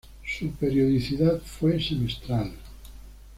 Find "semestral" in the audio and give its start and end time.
1.79-2.51